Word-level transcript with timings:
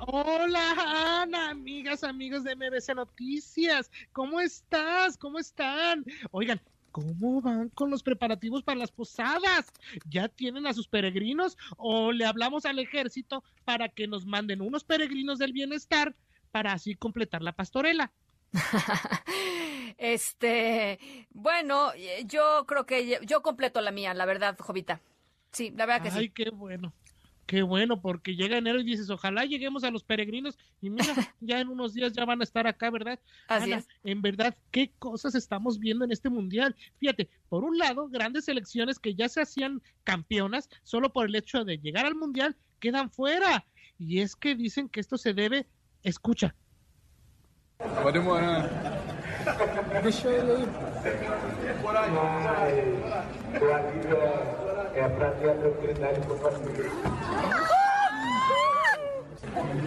Hola 0.00 1.22
Ana, 1.22 1.50
amigas, 1.50 2.04
amigos 2.04 2.44
de 2.44 2.56
MBC 2.56 2.94
Noticias, 2.94 3.90
¿cómo 4.12 4.40
estás? 4.40 5.16
¿Cómo 5.16 5.38
están? 5.38 6.04
Oigan, 6.30 6.60
¿cómo 6.90 7.40
van 7.40 7.68
con 7.70 7.90
los 7.90 8.02
preparativos 8.02 8.62
para 8.62 8.78
las 8.78 8.90
posadas? 8.90 9.72
¿Ya 10.08 10.28
tienen 10.28 10.66
a 10.66 10.74
sus 10.74 10.88
peregrinos 10.88 11.56
o 11.76 12.12
le 12.12 12.26
hablamos 12.26 12.66
al 12.66 12.78
ejército 12.78 13.44
para 13.64 13.88
que 13.88 14.06
nos 14.06 14.26
manden 14.26 14.60
unos 14.60 14.84
peregrinos 14.84 15.38
del 15.38 15.52
bienestar 15.52 16.14
para 16.50 16.72
así 16.72 16.94
completar 16.94 17.42
la 17.42 17.52
pastorela? 17.52 18.12
este, 19.98 20.98
bueno, 21.30 21.92
yo 22.26 22.64
creo 22.66 22.86
que 22.86 23.20
yo 23.24 23.42
completo 23.42 23.80
la 23.80 23.90
mía, 23.90 24.12
la 24.14 24.26
verdad, 24.26 24.56
Jovita. 24.58 25.00
Sí, 25.52 25.72
la 25.76 25.86
verdad 25.86 26.02
que 26.02 26.10
sí. 26.10 26.18
Ay, 26.18 26.28
qué 26.30 26.50
bueno. 26.50 26.92
Qué 27.46 27.62
bueno, 27.62 28.00
porque 28.00 28.36
llega 28.36 28.56
enero 28.56 28.80
y 28.80 28.84
dices, 28.84 29.10
ojalá 29.10 29.44
lleguemos 29.44 29.84
a 29.84 29.90
los 29.90 30.02
peregrinos 30.02 30.58
y 30.80 30.88
mira, 30.88 31.04
ya 31.40 31.60
en 31.60 31.68
unos 31.68 31.92
días 31.92 32.12
ya 32.12 32.24
van 32.24 32.40
a 32.40 32.44
estar 32.44 32.66
acá, 32.66 32.90
¿verdad? 32.90 33.20
Así 33.48 33.72
es. 33.72 33.86
En 34.02 34.22
verdad, 34.22 34.56
qué 34.70 34.92
cosas 34.98 35.34
estamos 35.34 35.78
viendo 35.78 36.04
en 36.04 36.12
este 36.12 36.30
mundial. 36.30 36.74
Fíjate, 36.98 37.28
por 37.48 37.64
un 37.64 37.76
lado, 37.76 38.08
grandes 38.08 38.46
selecciones 38.46 38.98
que 38.98 39.14
ya 39.14 39.28
se 39.28 39.42
hacían 39.42 39.82
campeonas 40.04 40.70
solo 40.82 41.12
por 41.12 41.26
el 41.26 41.34
hecho 41.34 41.64
de 41.64 41.78
llegar 41.78 42.06
al 42.06 42.14
mundial 42.14 42.56
quedan 42.80 43.10
fuera. 43.10 43.64
Y 43.98 44.20
es 44.20 44.36
que 44.36 44.54
dicen 44.54 44.88
que 44.88 45.00
esto 45.00 45.18
se 45.18 45.34
debe, 45.34 45.66
escucha. 46.02 46.54
é 54.96 55.08
para 55.08 55.30
ter 55.32 55.50
a 55.50 55.54
tranquilidade 55.54 56.20
para 56.20 56.34
ah! 56.34 56.54
o 59.56 59.83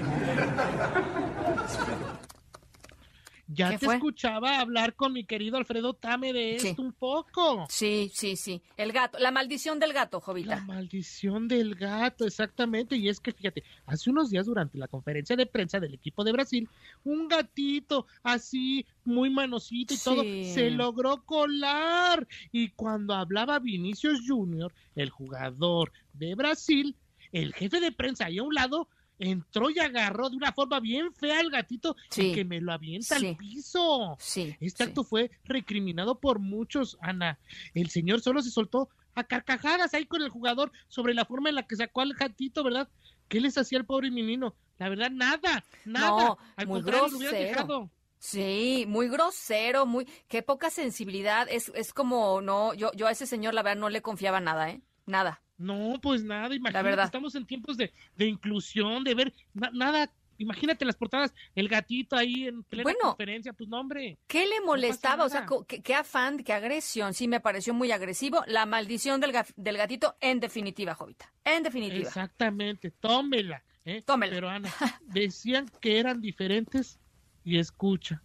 Ya 3.58 3.77
te 3.77 3.88
escuchaba 3.88 4.59
hablar 4.59 4.95
con 4.95 5.13
mi 5.13 5.25
querido 5.25 5.58
Alfredo 5.58 5.94
Tame 5.94 6.31
de 6.31 6.55
esto 6.55 6.81
un 6.81 6.94
poco. 6.94 7.66
Sí, 7.69 8.11
sí, 8.13 8.36
sí. 8.36 8.61
El 8.77 8.91
gato, 8.91 9.17
la 9.17 9.31
maldición 9.31 9.80
del 9.80 9.94
gato, 9.94 10.22
Jovita. 10.22 10.58
La 10.58 10.61
maldición 10.61 11.47
del 11.47 11.73
gato, 11.73 12.25
exactamente. 12.25 12.95
Y 12.95 13.09
es 13.09 13.19
que 13.19 13.31
fíjate, 13.31 13.63
hace 13.88 14.11
unos 14.11 14.30
días 14.30 14.45
durante 14.45 14.78
la 14.78 14.88
conferencia 14.88 15.35
de 15.35 15.47
prensa 15.47 15.80
del 15.80 15.95
equipo 15.95 16.23
de 16.23 16.31
Brasil, 16.31 16.69
un 17.03 17.28
gatito 17.28 18.05
así, 18.22 18.85
muy 19.03 19.30
manosito 19.30 19.94
y 19.94 19.97
todo, 19.97 20.22
se 20.22 20.69
logró 20.69 21.23
colar. 21.23 22.28
Y 22.52 22.69
cuando 22.69 23.16
hablaba 23.16 23.58
Vinicius 23.58 24.22
Junior, 24.28 24.72
el 24.95 25.09
jugador 25.09 25.91
de 26.13 26.35
Brasil, 26.35 26.95
el 27.31 27.53
jefe 27.53 27.80
de 27.80 27.91
prensa 27.91 28.25
ahí 28.25 28.38
a 28.38 28.44
un 28.44 28.53
lado 28.53 28.88
entró 29.19 29.69
y 29.69 29.79
agarró 29.79 30.29
de 30.29 30.37
una 30.37 30.51
forma 30.51 30.79
bien 30.79 31.13
fea 31.13 31.39
al 31.39 31.49
gatito 31.49 31.95
y 32.15 32.33
que 32.33 32.45
me 32.45 32.61
lo 32.61 32.71
avienta 32.71 33.15
al 33.15 33.35
piso. 33.35 34.15
Sí, 34.19 34.55
este 34.59 34.83
acto 34.83 35.03
fue 35.03 35.31
recriminado 35.45 36.19
por 36.19 36.39
muchos, 36.39 36.97
Ana. 37.01 37.39
El 37.73 37.89
señor 37.89 38.21
solo 38.21 38.41
se 38.41 38.51
soltó 38.51 38.89
a 39.15 39.23
carcajadas 39.23 39.94
ahí 39.94 40.06
con 40.06 40.22
el 40.22 40.29
jugador 40.29 40.72
sobre 40.88 41.13
la 41.13 41.25
forma 41.25 41.50
en 41.50 41.56
la 41.56 41.63
que 41.63 41.75
sacó 41.75 42.01
al 42.01 42.13
gatito, 42.13 42.63
¿verdad? 42.63 42.89
¿Qué 43.27 43.41
les 43.41 43.57
hacía 43.57 43.79
el 43.79 43.85
pobre 43.85 44.11
menino? 44.11 44.56
La 44.77 44.89
verdad, 44.89 45.09
nada, 45.09 45.66
nada. 45.85 46.38
al 46.56 46.67
muy 46.67 46.81
grosero. 46.81 47.89
Sí, 48.19 48.85
muy 48.88 49.09
grosero, 49.09 49.85
muy, 49.85 50.06
qué 50.27 50.41
poca 50.41 50.69
sensibilidad. 50.69 51.47
Es, 51.50 51.72
es 51.75 51.94
como, 51.94 52.41
no, 52.41 52.73
yo, 52.73 52.91
yo 52.94 53.07
a 53.07 53.11
ese 53.11 53.27
señor 53.27 53.53
la 53.53 53.63
verdad 53.63 53.79
no 53.79 53.89
le 53.89 54.01
confiaba 54.01 54.39
nada, 54.39 54.69
¿eh? 54.69 54.81
Nada. 55.06 55.41
No, 55.57 56.00
pues 56.01 56.23
nada, 56.23 56.53
imagínate, 56.53 57.01
estamos 57.01 57.34
en 57.35 57.45
tiempos 57.45 57.78
de, 57.78 57.91
inclusión, 58.19 59.03
de 59.03 59.16
ver 59.16 59.34
nada, 59.73 60.12
imagínate 60.38 60.85
las 60.85 60.95
portadas, 60.95 61.34
el 61.56 61.68
gatito 61.68 62.16
ahí 62.16 62.47
en 62.47 62.63
plena 62.63 62.94
conferencia, 63.01 63.53
pues 63.53 63.68
nombre. 63.68 64.19
¿Qué 64.28 64.45
le 64.45 64.62
molestaba? 64.62 65.25
o 65.25 65.29
sea, 65.29 65.47
¿qué, 65.68 65.95
afán, 65.95 66.38
qué 66.44 66.53
agresión, 66.53 67.16
sí 67.16 67.28
me 67.28 67.40
pareció 67.40 67.73
muy 67.73 67.91
agresivo, 67.91 68.44
la 68.45 68.68
maldición 68.68 69.19
del, 69.19 69.34
del 69.56 69.78
gatito 69.78 70.16
en 70.22 70.40
definitiva, 70.40 70.94
Jovita, 70.94 71.34
en 71.44 71.63
definitiva. 71.63 72.07
Exactamente, 72.07 72.91
tómela, 72.91 73.63
¿eh? 73.84 74.03
Tómela. 74.03 74.34
Pero 74.34 74.50
Ana, 74.50 74.69
decían 75.07 75.66
que 75.81 76.00
eran 76.00 76.22
diferentes 76.22 77.00
y 77.44 77.57
escucha. 77.57 78.22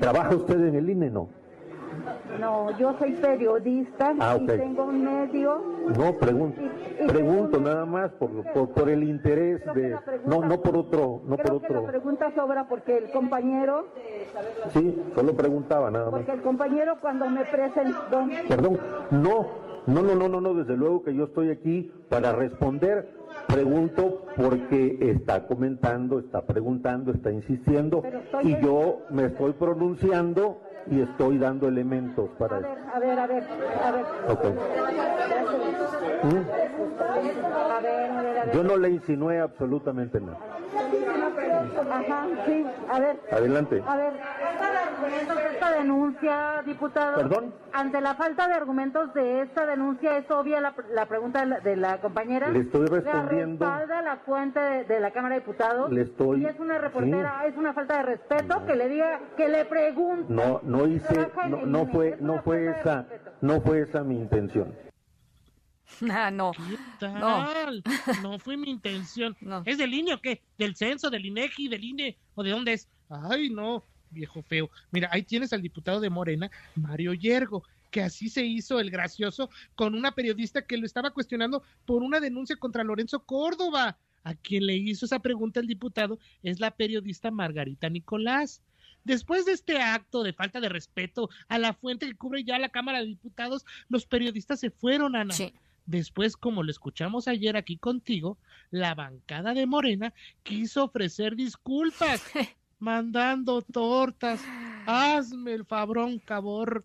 ¿Trabaja 0.00 0.34
usted 0.34 0.56
en 0.56 0.74
el 0.74 0.90
INE, 0.90 1.08
no? 1.08 1.43
No, 2.40 2.76
yo 2.78 2.96
soy 2.98 3.12
periodista 3.12 4.14
ah, 4.18 4.36
y 4.40 4.46
tengo 4.46 4.84
un 4.84 5.04
medio. 5.04 5.62
No, 5.96 6.14
pregunto, 6.18 6.60
pregunto 7.06 7.60
nada 7.60 7.84
más 7.84 8.10
por, 8.12 8.30
por, 8.72 8.88
el 8.88 9.04
interés 9.04 9.62
de... 9.74 9.96
No, 10.26 10.40
no 10.40 10.60
por 10.60 10.76
otro... 10.76 11.22
No 11.26 11.36
por 11.36 11.52
otro. 11.52 11.82
la 11.82 11.88
pregunta 11.88 12.32
sobra 12.34 12.66
porque 12.68 12.98
el 12.98 13.10
compañero... 13.10 13.86
Sí, 14.72 15.02
solo 15.14 15.34
preguntaba 15.34 15.90
nada 15.90 16.06
más. 16.06 16.14
Porque 16.14 16.32
el 16.32 16.42
compañero 16.42 16.96
cuando 17.00 17.28
me 17.28 17.44
presentó... 17.44 18.26
Perdón, 18.48 18.78
no, 19.10 19.63
no, 19.86 20.02
no, 20.02 20.14
no, 20.14 20.28
no, 20.28 20.40
no, 20.40 20.54
desde 20.54 20.76
luego 20.76 21.02
que 21.02 21.14
yo 21.14 21.24
estoy 21.24 21.50
aquí 21.50 21.92
para 22.08 22.32
responder. 22.32 23.08
Pregunto 23.46 24.22
porque 24.36 24.98
está 25.00 25.46
comentando, 25.46 26.18
está 26.18 26.42
preguntando, 26.42 27.12
está 27.12 27.30
insistiendo 27.30 28.02
y 28.42 28.56
yo 28.60 29.02
me 29.10 29.26
estoy 29.26 29.52
pronunciando 29.52 30.60
y 30.90 31.00
estoy 31.00 31.38
dando 31.38 31.68
elementos 31.68 32.30
para 32.38 32.58
eso. 32.58 32.68
A 32.92 32.98
ver, 32.98 33.18
a 33.18 33.26
ver, 33.26 33.44
a 33.84 33.90
ver. 33.92 34.06
Okay. 34.28 34.54
Yo 38.54 38.64
no 38.64 38.76
le 38.76 38.90
insinué 38.90 39.40
absolutamente 39.40 40.20
nada. 40.20 40.38
Ajá, 41.90 42.26
sí, 42.46 42.66
a 42.88 43.00
ver. 43.00 43.20
Adelante. 43.30 43.82
A 43.86 43.96
ver, 43.96 44.12
esta 45.50 45.70
denuncia, 45.72 46.62
diputado. 46.64 47.16
¿Perdón? 47.16 47.54
Ante 47.72 48.00
la 48.00 48.14
falta 48.14 48.46
de 48.48 48.54
argumentos 48.54 49.12
de 49.14 49.42
esta 49.42 49.66
denuncia, 49.66 50.16
¿es 50.18 50.30
obvia 50.30 50.60
la, 50.60 50.74
la 50.92 51.06
pregunta 51.06 51.44
de 51.44 51.76
la, 51.76 52.00
compañera? 52.00 52.48
Le 52.48 52.60
estoy 52.60 52.86
respondiendo. 52.86 53.64
¿Le 53.64 53.70
respalda 53.70 54.02
la 54.02 54.16
fuente 54.18 54.60
de, 54.60 55.00
la 55.00 55.10
Cámara 55.10 55.34
de 55.34 55.40
Diputados? 55.40 55.90
Le 55.90 56.02
estoy... 56.02 56.42
Y 56.42 56.46
es 56.46 56.58
una 56.58 56.78
reportera, 56.78 57.44
es 57.46 57.56
una 57.56 57.72
falta 57.72 57.98
de 57.98 58.02
respeto 58.04 58.64
que 58.66 58.76
le 58.76 58.88
diga, 58.88 59.20
que 59.36 59.48
le 59.48 59.64
pregunte. 59.64 60.32
No, 60.32 60.60
no 60.62 60.86
hice, 60.86 61.30
no, 61.48 61.66
no 61.66 61.86
fue, 61.86 62.16
no 62.20 62.42
fue 62.42 62.70
esa, 62.70 63.06
no 63.40 63.60
fue 63.60 63.80
esa 63.80 64.02
mi 64.04 64.16
intención. 64.16 64.74
Ah, 66.10 66.30
no. 66.32 66.52
¿Qué 66.52 66.78
tal? 66.98 67.82
No. 68.22 68.38
fue 68.38 68.56
mi 68.56 68.70
intención. 68.70 69.36
¿Es 69.64 69.78
del 69.78 69.94
INE 69.94 70.14
o 70.14 70.20
qué? 70.20 70.42
¿Del 70.58 70.76
censo, 70.76 71.10
del 71.10 71.26
INEGI, 71.26 71.68
del 71.68 71.84
INE? 71.84 72.18
¿O 72.34 72.42
de 72.42 72.50
dónde 72.50 72.72
es? 72.74 72.88
Ay, 73.08 73.50
no, 73.50 73.84
viejo 74.10 74.42
feo. 74.42 74.70
Mira, 74.90 75.08
ahí 75.12 75.22
tienes 75.22 75.52
al 75.52 75.62
diputado 75.62 76.00
de 76.00 76.10
Morena, 76.10 76.50
Mario 76.74 77.14
Yergo, 77.14 77.64
que 77.90 78.02
así 78.02 78.28
se 78.28 78.44
hizo 78.44 78.80
el 78.80 78.90
gracioso 78.90 79.50
con 79.74 79.94
una 79.94 80.12
periodista 80.12 80.62
que 80.62 80.76
lo 80.76 80.86
estaba 80.86 81.10
cuestionando 81.10 81.62
por 81.84 82.02
una 82.02 82.20
denuncia 82.20 82.56
contra 82.56 82.84
Lorenzo 82.84 83.24
Córdoba. 83.24 83.98
A 84.24 84.34
quien 84.34 84.66
le 84.66 84.74
hizo 84.74 85.04
esa 85.04 85.18
pregunta 85.18 85.60
el 85.60 85.66
diputado 85.66 86.18
es 86.42 86.58
la 86.58 86.70
periodista 86.70 87.30
Margarita 87.30 87.90
Nicolás. 87.90 88.62
Después 89.04 89.44
de 89.44 89.52
este 89.52 89.78
acto 89.78 90.22
de 90.22 90.32
falta 90.32 90.60
de 90.60 90.70
respeto 90.70 91.28
a 91.48 91.58
la 91.58 91.74
fuente 91.74 92.06
que 92.06 92.16
cubre 92.16 92.42
ya 92.42 92.58
la 92.58 92.70
Cámara 92.70 93.00
de 93.00 93.06
Diputados, 93.06 93.66
los 93.90 94.06
periodistas 94.06 94.60
se 94.60 94.70
fueron, 94.70 95.14
Ana. 95.14 95.34
Sí. 95.34 95.52
Después, 95.86 96.36
como 96.36 96.62
lo 96.62 96.70
escuchamos 96.70 97.28
ayer 97.28 97.56
aquí 97.56 97.76
contigo, 97.76 98.38
la 98.70 98.94
bancada 98.94 99.52
de 99.52 99.66
Morena 99.66 100.14
quiso 100.42 100.84
ofrecer 100.84 101.36
disculpas, 101.36 102.22
mandando 102.78 103.62
tortas. 103.62 104.42
Hazme 104.86 105.52
el 105.52 105.64
fabrón, 105.64 106.18
cabor. 106.18 106.84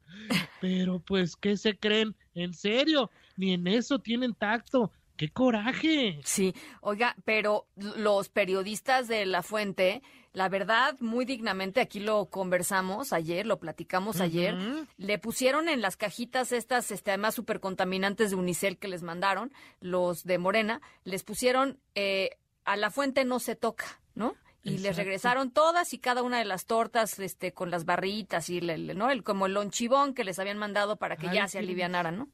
Pero 0.59 0.99
pues, 0.99 1.35
¿qué 1.35 1.57
se 1.57 1.77
creen? 1.77 2.15
¿En 2.35 2.53
serio? 2.53 3.09
Ni 3.37 3.53
en 3.53 3.67
eso 3.67 3.99
tienen 3.99 4.33
tacto. 4.33 4.91
¡Qué 5.19 5.27
coraje! 5.27 6.21
Sí, 6.23 6.55
oiga, 6.79 7.13
pero 7.25 7.67
los 7.75 8.29
periodistas 8.29 9.09
de 9.09 9.25
La 9.25 9.43
Fuente, 9.43 10.01
la 10.31 10.47
verdad, 10.47 10.95
muy 11.01 11.25
dignamente, 11.25 11.81
aquí 11.81 11.99
lo 11.99 12.27
conversamos 12.27 13.11
ayer, 13.11 13.45
lo 13.45 13.59
platicamos 13.59 14.21
ayer, 14.21 14.55
le 14.95 15.19
pusieron 15.19 15.67
en 15.67 15.81
las 15.81 15.97
cajitas 15.97 16.53
estas, 16.53 16.89
este, 16.91 17.11
además 17.11 17.35
súper 17.35 17.59
contaminantes 17.59 18.29
de 18.29 18.37
Unicel 18.37 18.77
que 18.77 18.87
les 18.87 19.03
mandaron, 19.03 19.51
los 19.81 20.23
de 20.23 20.37
Morena, 20.37 20.81
les 21.03 21.23
pusieron... 21.23 21.79
Eh, 21.95 22.37
a 22.63 22.77
la 22.77 22.89
fuente 22.89 23.25
no 23.25 23.39
se 23.39 23.55
toca, 23.55 23.99
¿no? 24.15 24.35
Y 24.63 24.77
les 24.77 24.95
regresaron 24.95 25.51
todas 25.51 25.93
y 25.93 25.97
cada 25.97 26.23
una 26.23 26.37
de 26.37 26.45
las 26.45 26.65
tortas 26.65 27.17
este 27.19 27.51
con 27.51 27.71
las 27.71 27.83
barritas 27.83 28.49
y 28.49 28.59
el, 28.59 28.97
no 28.97 29.09
el 29.09 29.23
como 29.23 29.47
el 29.47 29.53
lonchibón 29.53 30.13
que 30.13 30.23
les 30.23 30.37
habían 30.39 30.59
mandado 30.59 30.95
para 30.97 31.17
que 31.17 31.27
ya 31.33 31.47
se 31.47 31.59
alivianaran, 31.59 32.17
¿no? 32.17 32.29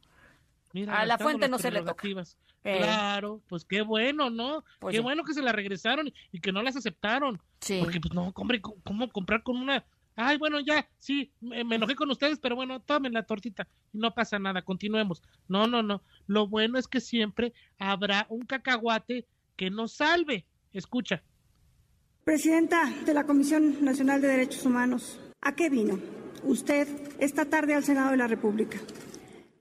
A 0.88 1.06
la 1.06 1.18
fuente 1.18 1.48
no 1.48 1.60
se 1.60 1.72
le 1.72 1.82
toca. 1.82 2.08
Eh. 2.64 2.78
Claro, 2.78 3.42
pues 3.48 3.64
qué 3.64 3.82
bueno, 3.82 4.30
¿no? 4.30 4.64
Pues 4.80 4.96
qué 4.96 5.00
bueno 5.00 5.24
que 5.24 5.34
se 5.34 5.42
la 5.42 5.52
regresaron 5.52 6.12
y 6.32 6.40
que 6.40 6.52
no 6.52 6.64
las 6.64 6.76
aceptaron. 6.76 7.40
Sí. 7.62 7.80
Porque 7.84 8.00
pues 8.00 8.14
no, 8.14 8.32
hombre, 8.36 8.60
¿cómo 8.62 9.10
comprar 9.10 9.44
con 9.44 9.58
una 9.58 9.86
Ay, 10.18 10.38
bueno, 10.38 10.60
ya, 10.62 10.88
sí, 10.98 11.32
me, 11.42 11.60
enojé 11.60 11.96
con 11.96 12.10
ustedes, 12.10 12.40
pero 12.40 12.56
bueno, 12.56 12.80
tomen 12.80 13.12
la 13.12 13.24
tortita 13.24 13.68
y 13.92 13.98
no 13.98 14.14
pasa 14.14 14.40
nada, 14.40 14.62
continuemos. 14.62 15.22
No, 15.50 15.68
no, 15.68 15.84
no. 15.84 16.02
Lo 16.26 16.48
bueno 16.48 16.80
es 16.80 16.88
que 16.88 17.02
siempre 17.02 17.54
habrá 17.80 18.26
un 18.30 18.46
cacahuate 18.46 19.28
que 19.58 19.70
nos 19.70 19.94
salve. 19.94 20.46
Escucha. 20.72 21.22
Presidenta 22.24 22.90
de 23.06 23.14
la 23.14 23.26
Comisión 23.26 23.84
Nacional 23.84 24.22
de 24.22 24.30
Derechos 24.30 24.66
Humanos, 24.66 25.20
¿a 25.42 25.54
qué 25.54 25.70
vino 25.70 26.00
usted 26.44 26.88
esta 27.20 27.46
tarde 27.46 27.76
al 27.76 27.84
Senado 27.84 28.12
de 28.12 28.18
la 28.18 28.28
República? 28.28 28.78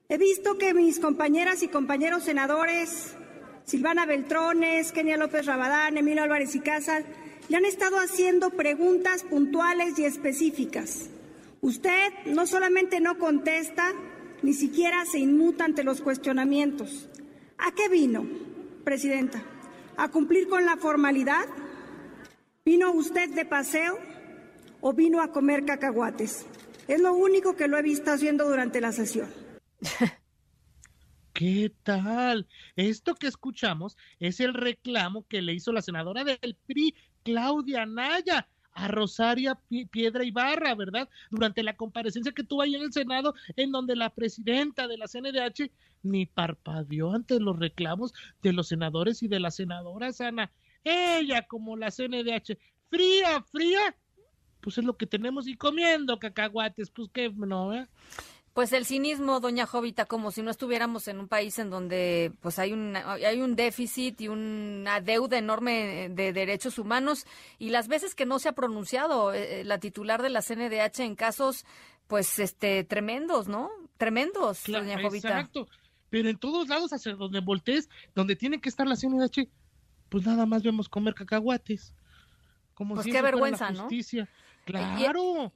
He 0.07 0.19
visto 0.19 0.59
que 0.59 0.75
mis 0.75 0.99
compañeras 0.99 1.63
y 1.63 1.67
compañeros 1.67 2.23
senadores, 2.23 3.15
Silvana 3.65 4.05
Beltrones, 4.05 4.91
Kenia 4.91 5.17
López 5.17 5.47
Rabadán, 5.47 5.97
Emilio 5.97 6.21
Álvarez 6.21 6.53
y 6.53 6.59
Casas, 6.59 7.03
le 7.49 7.57
han 7.57 7.65
estado 7.65 7.97
haciendo 7.97 8.51
preguntas 8.51 9.23
puntuales 9.23 9.97
y 9.97 10.05
específicas. 10.05 11.09
Usted 11.61 12.11
no 12.27 12.45
solamente 12.45 12.99
no 12.99 13.17
contesta, 13.17 13.93
ni 14.43 14.53
siquiera 14.53 15.03
se 15.07 15.17
inmuta 15.17 15.65
ante 15.65 15.83
los 15.83 16.01
cuestionamientos. 16.01 17.09
¿A 17.57 17.71
qué 17.71 17.89
vino, 17.89 18.27
Presidenta? 18.83 19.41
¿A 19.97 20.09
cumplir 20.09 20.47
con 20.47 20.65
la 20.65 20.77
formalidad? 20.77 21.45
¿Vino 22.63 22.91
usted 22.91 23.29
de 23.29 23.45
paseo 23.45 23.97
o 24.81 24.93
vino 24.93 25.19
a 25.21 25.31
comer 25.31 25.65
cacahuates? 25.65 26.45
Es 26.87 27.01
lo 27.01 27.13
único 27.15 27.55
que 27.55 27.67
lo 27.67 27.79
he 27.79 27.81
visto 27.81 28.11
haciendo 28.11 28.47
durante 28.47 28.81
la 28.81 28.91
sesión. 28.91 29.44
¿Qué 31.33 31.73
tal? 31.83 32.47
Esto 32.75 33.15
que 33.15 33.27
escuchamos 33.27 33.97
es 34.19 34.39
el 34.39 34.53
reclamo 34.53 35.25
que 35.27 35.41
le 35.41 35.53
hizo 35.53 35.73
la 35.73 35.81
senadora 35.81 36.23
del 36.23 36.55
PRI, 36.65 36.95
Claudia 37.23 37.85
Naya, 37.85 38.47
a 38.75 38.87
Rosaria 38.87 39.59
Piedra 39.91 40.23
Ibarra, 40.23 40.75
¿verdad? 40.75 41.09
Durante 41.31 41.63
la 41.63 41.75
comparecencia 41.75 42.33
que 42.33 42.43
tuvo 42.43 42.61
ahí 42.61 42.75
en 42.75 42.83
el 42.83 42.93
Senado, 42.93 43.33
en 43.55 43.71
donde 43.71 43.95
la 43.95 44.13
presidenta 44.13 44.87
de 44.87 44.97
la 44.97 45.07
CNDH 45.07 45.71
ni 46.03 46.25
parpadeó 46.25 47.13
ante 47.13 47.39
los 47.39 47.57
reclamos 47.57 48.13
de 48.41 48.53
los 48.53 48.67
senadores 48.67 49.23
y 49.23 49.27
de 49.27 49.39
las 49.39 49.55
senadoras, 49.55 50.21
Ana. 50.21 50.51
Ella, 50.83 51.47
como 51.47 51.75
la 51.75 51.89
CNDH, 51.89 52.57
fría, 52.89 53.41
fría, 53.51 53.95
pues 54.61 54.77
es 54.77 54.83
lo 54.83 54.97
que 54.97 55.07
tenemos 55.07 55.47
y 55.47 55.55
comiendo 55.55 56.19
cacahuates, 56.19 56.91
pues 56.91 57.09
qué, 57.11 57.29
no, 57.29 57.73
¿eh? 57.73 57.87
Pues 58.55 58.71
el 58.71 58.85
cinismo, 58.85 59.41
doña 59.41 59.65
Jovita, 59.65 60.05
como 60.05 60.31
si 60.31 60.41
no 60.41 60.49
estuviéramos 60.49 61.09
en 61.09 61.19
un 61.19 61.27
país 61.27 61.59
en 61.59 61.69
donde 61.69 62.31
pues 62.39 62.57
hay 62.57 62.71
un, 62.71 62.95
hay 62.95 63.41
un 63.41 63.57
déficit 63.57 64.21
y 64.21 64.29
una 64.29 65.01
deuda 65.01 65.37
enorme 65.37 66.07
de 66.09 66.31
derechos 66.31 66.79
humanos 66.79 67.25
y 67.59 67.71
las 67.71 67.89
veces 67.89 68.15
que 68.15 68.25
no 68.25 68.39
se 68.39 68.47
ha 68.47 68.53
pronunciado 68.53 69.33
eh, 69.33 69.65
la 69.65 69.77
titular 69.79 70.21
de 70.21 70.29
la 70.29 70.41
CNDH 70.41 71.01
en 71.01 71.15
casos 71.15 71.65
pues 72.07 72.39
este 72.39 72.85
tremendos, 72.85 73.49
¿no? 73.49 73.69
Tremendos, 73.97 74.63
doña 74.65 75.01
Jovita. 75.01 75.27
Exacto. 75.27 75.67
Pero 76.09 76.29
en 76.29 76.37
todos 76.37 76.69
lados 76.69 76.93
hacia 76.93 77.13
donde 77.13 77.41
voltees, 77.41 77.89
donde 78.15 78.37
tiene 78.37 78.61
que 78.61 78.69
estar 78.69 78.87
la 78.87 78.95
CNDH, 78.95 79.49
pues 80.07 80.25
nada 80.25 80.45
más 80.45 80.63
vemos 80.63 80.87
comer 80.87 81.13
cacahuates. 81.13 81.93
Como 82.73 82.95
pues 82.95 83.05
qué 83.05 83.21
vergüenza, 83.21 83.71
¿no? 83.71 83.89
Claro. 84.63 85.51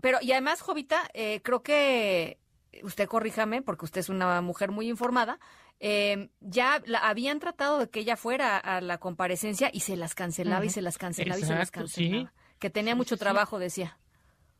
pero 0.00 0.18
y 0.22 0.30
además, 0.30 0.60
Jovita, 0.60 1.10
eh, 1.14 1.40
creo 1.42 1.64
que 1.64 2.38
usted 2.82 3.08
corríjame, 3.08 3.62
porque 3.62 3.84
usted 3.84 4.00
es 4.00 4.08
una 4.08 4.40
mujer 4.40 4.70
muy 4.70 4.88
informada, 4.88 5.38
eh, 5.80 6.30
ya 6.40 6.82
la, 6.86 6.98
habían 6.98 7.40
tratado 7.40 7.78
de 7.78 7.90
que 7.90 8.00
ella 8.00 8.16
fuera 8.16 8.56
a 8.58 8.80
la 8.80 8.98
comparecencia 8.98 9.70
y 9.72 9.80
se 9.80 9.96
las 9.96 10.14
cancelaba 10.14 10.64
y 10.64 10.70
se 10.70 10.82
las 10.82 10.98
cancelaba 10.98 11.38
y 11.38 11.44
se 11.44 11.54
las 11.54 11.70
cancelaba. 11.70 12.32
Que 12.58 12.70
tenía 12.70 12.94
mucho 12.94 13.16
trabajo, 13.16 13.58
decía. 13.58 13.98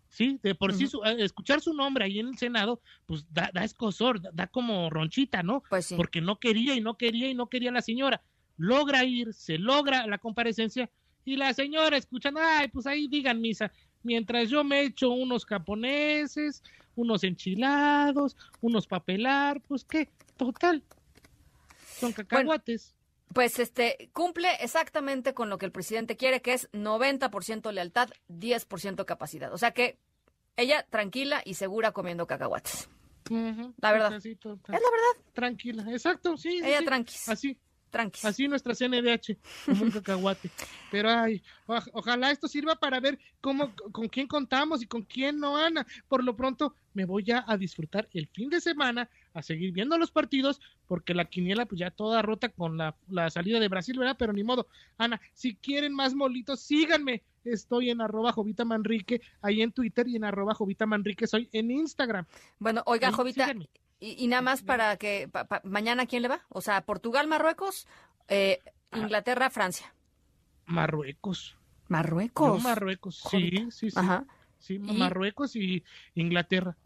Sí, 0.08 0.38
de 0.43 0.55
por 0.55 0.72
sí 0.75 0.84
eh, 0.84 1.16
escuchar 1.19 1.61
su 1.61 1.75
nombre 1.75 2.05
ahí 2.05 2.20
en 2.20 2.28
el 2.28 2.38
Senado, 2.38 2.81
pues 3.06 3.26
da, 3.32 3.50
da 3.52 3.64
escosor, 3.64 4.20
da, 4.32 4.46
como 4.46 4.88
ronchita, 4.88 5.43
¿no? 5.43 5.62
Pues 5.69 5.87
sí. 5.87 5.96
Porque 5.96 6.20
no 6.20 6.38
quería 6.38 6.76
y 6.76 6.81
no 6.81 6.96
quería 6.96 7.28
y 7.28 7.34
no 7.34 7.49
quería 7.49 7.72
la 7.72 7.82
señora. 7.82 8.22
Logra 8.56 9.05
ir, 9.05 9.34
se 9.34 9.58
logra 9.58 10.06
la 10.06 10.19
comparecencia 10.19 10.88
y 11.25 11.37
la 11.37 11.52
señora 11.55 11.96
escuchando, 11.96 12.40
ay, 12.40 12.69
pues 12.69 12.87
ahí 12.87 13.08
digan 13.08 13.40
misa, 13.40 13.72
mientras 14.05 14.49
yo 14.49 14.62
me 14.62 14.83
echo 14.83 15.11
unos 15.11 15.45
japoneses, 15.45 16.62
unos 16.95 17.25
enchilados, 17.25 18.37
unos 18.61 18.87
papelar, 18.87 19.61
pues 19.62 19.85
qué, 19.85 20.11
total, 20.37 20.85
son 21.99 22.12
cacahuates. 22.12 22.95
pues 23.33 23.59
este 23.59 24.11
cumple 24.12 24.49
exactamente 24.61 25.35
con 25.35 25.51
lo 25.51 25.59
que 25.59 25.67
el 25.67 25.73
presidente 25.73 26.17
quiere, 26.17 26.41
que 26.41 26.53
es 26.53 26.71
90% 26.73 27.73
lealtad, 27.73 28.11
10% 28.29 29.05
capacidad. 29.05 29.53
O 29.53 29.59
sea 29.59 29.73
que 29.73 29.99
ella 30.56 30.87
tranquila 30.89 31.43
y 31.45 31.55
segura 31.55 31.93
comiendo 31.93 32.27
cacahuates. 32.27 32.89
la 33.31 33.93
verdad. 33.93 34.15
es 34.15 34.25
la 34.43 34.51
verdad. 34.71 35.25
Tranquila, 35.33 35.85
exacto, 35.91 36.37
sí. 36.37 36.61
Ella 36.62 36.81
sí, 37.06 37.31
Así. 37.31 37.59
Tranquis. 37.94 38.25
Así 38.25 38.49
nuestra 38.49 38.75
CNDH, 38.75 39.37
como 39.67 39.85
un 39.85 39.91
cacahuate. 39.93 40.50
Pero 40.91 41.11
ay, 41.11 41.41
ojalá 41.93 42.32
esto 42.32 42.49
sirva 42.49 42.75
para 42.75 42.99
ver 42.99 43.20
cómo, 43.41 43.73
con 43.93 44.08
quién 44.08 44.26
contamos 44.26 44.82
y 44.82 44.87
con 44.88 45.02
quién 45.02 45.38
no, 45.38 45.56
Ana. 45.56 45.87
Por 46.08 46.25
lo 46.25 46.35
pronto, 46.35 46.75
me 46.93 47.05
voy 47.05 47.23
ya 47.23 47.44
a 47.46 47.56
disfrutar 47.56 48.08
el 48.12 48.26
fin 48.26 48.50
de 48.50 48.61
semana, 48.61 49.08
a 49.32 49.43
seguir 49.43 49.70
viendo 49.70 49.96
los 49.96 50.11
partidos, 50.11 50.61
porque 50.88 51.14
la 51.14 51.26
quiniela 51.26 51.67
pues 51.67 51.79
ya 51.79 51.93
toda 51.93 52.20
rota 52.20 52.49
con 52.49 52.76
la, 52.76 52.96
salida 53.31 53.61
de 53.61 53.69
Brasil, 53.69 53.96
¿verdad? 53.96 54.17
Pero 54.19 54.32
ni 54.32 54.43
modo. 54.43 54.67
Ana, 54.99 55.20
si 55.32 55.55
quieren 55.55 55.94
más 55.94 56.14
molitos, 56.14 56.58
síganme. 56.62 57.23
Estoy 57.44 57.91
en 57.91 58.00
arroba 58.00 58.32
Jovita 58.32 58.64
Manrique, 58.64 59.20
ahí 59.41 59.62
en 59.62 59.70
Twitter, 59.70 60.08
y 60.08 60.17
en 60.17 60.25
arroba 60.25 60.55
Jovita 60.55 60.85
Manrique 60.85 61.29
soy 61.29 61.49
en 61.52 61.70
Instagram. 61.70 62.26
Bueno, 62.58 62.82
oiga, 62.87 63.12
Jovita, 63.12 63.55
y, 64.00 64.26
nada 64.26 64.43
más 64.43 64.62
para 64.62 64.96
que 64.96 65.31
mañana 65.62 66.06
quién 66.06 66.23
le 66.23 66.29
va, 66.29 66.44
o 66.49 66.61
sea, 66.61 66.85
Portugal, 66.85 67.26
Marruecos, 67.26 67.87
eh. 68.29 68.61
Inglaterra, 68.94 69.50
Francia. 69.50 69.93
Marruecos. 70.67 71.56
Marruecos. 71.88 72.62
Marruecos, 72.62 73.22
sí, 73.31 73.69
sí, 73.70 73.91
sí. 73.91 74.01
Sí, 74.58 74.79
Marruecos 74.79 75.56
y 75.56 75.84
Inglaterra. 76.15 76.77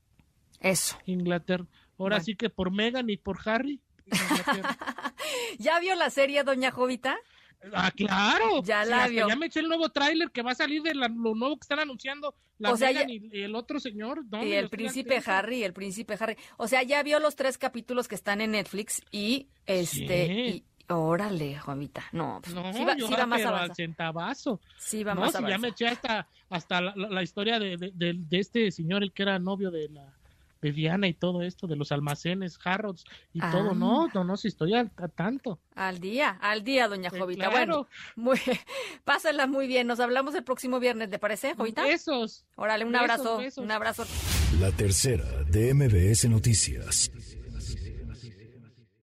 Eso. 0.60 0.98
Inglaterra. 1.06 1.66
Ahora 1.96 2.20
sí 2.20 2.34
que 2.34 2.50
por 2.50 2.72
Megan 2.72 3.08
y 3.10 3.16
por 3.16 3.38
Harry. 3.48 3.80
¿Ya 5.58 5.78
vio 5.78 5.94
la 5.94 6.10
serie, 6.10 6.42
doña 6.42 6.72
Jovita? 6.72 7.16
Ah, 7.72 7.90
claro. 7.90 8.62
Ya 8.62 8.84
la 8.84 9.08
vio. 9.08 9.28
Ya 9.28 9.36
me 9.36 9.46
eché 9.46 9.60
el 9.60 9.68
nuevo 9.68 9.88
tráiler 9.88 10.30
que 10.30 10.42
va 10.42 10.52
a 10.52 10.54
salir 10.54 10.82
de 10.82 10.94
lo 10.94 11.08
nuevo 11.08 11.56
que 11.56 11.64
están 11.64 11.80
anunciando 11.80 12.34
la 12.58 12.72
o 12.72 12.76
sea, 12.76 12.90
y, 12.90 13.30
el 13.32 13.54
otro 13.54 13.80
señor. 13.80 14.24
Y 14.42 14.52
el 14.52 14.68
príncipe 14.68 15.22
Harry, 15.26 15.64
el 15.64 15.72
príncipe 15.72 16.16
Harry. 16.18 16.36
O 16.56 16.68
sea, 16.68 16.82
ya 16.82 17.02
vio 17.02 17.20
los 17.20 17.36
tres 17.36 17.58
capítulos 17.58 18.08
que 18.08 18.14
están 18.14 18.40
en 18.40 18.52
Netflix 18.52 19.02
y 19.10 19.48
este 19.66 20.26
y, 20.26 20.64
órale, 20.88 21.58
Juanita. 21.58 22.04
No, 22.12 22.40
pues, 22.42 22.54
no 22.54 22.72
sí 22.72 22.84
va, 22.84 22.94
sí 22.94 23.14
va 23.14 23.26
más 23.26 23.44
al 23.44 23.74
centavazo. 23.74 24.60
Sí 24.76 25.04
va 25.04 25.14
más 25.14 25.40
no, 25.40 25.48
ya 25.48 25.58
me 25.58 25.68
eché 25.68 25.88
hasta 25.88 26.26
hasta 26.50 26.80
la, 26.80 27.22
historia 27.22 27.58
de, 27.58 27.76
de, 27.76 28.14
de 28.14 28.38
este 28.38 28.70
señor 28.70 29.02
el 29.02 29.12
que 29.12 29.22
era 29.22 29.38
novio 29.38 29.70
de 29.70 29.88
la 29.90 30.17
de 30.60 30.72
Diana 30.72 31.08
y 31.08 31.14
todo 31.14 31.42
esto, 31.42 31.66
de 31.66 31.76
los 31.76 31.92
almacenes, 31.92 32.58
Harrods 32.64 33.04
y 33.32 33.40
todo. 33.40 33.74
No, 33.74 34.04
ah. 34.04 34.10
no, 34.14 34.24
no, 34.24 34.36
si 34.36 34.48
estoy 34.48 34.74
al, 34.74 34.90
tanto. 35.14 35.60
Al 35.74 36.00
día, 36.00 36.38
al 36.40 36.64
día, 36.64 36.88
doña 36.88 37.10
Jovita. 37.10 37.50
Bueno, 37.50 37.86
muy, 38.16 38.38
pásala 39.04 39.46
muy 39.46 39.66
bien. 39.66 39.86
Nos 39.86 40.00
hablamos 40.00 40.34
el 40.34 40.44
próximo 40.44 40.80
viernes, 40.80 41.10
¿te 41.10 41.18
parece, 41.18 41.54
Jovita? 41.54 41.84
Besos. 41.84 42.44
Órale, 42.56 42.84
un 42.84 42.96
abrazo, 42.96 43.40
un 43.56 43.70
abrazo. 43.70 44.04
La 44.60 44.72
tercera 44.72 45.24
de 45.44 45.74
MBS 45.74 46.28
Noticias. 46.28 47.10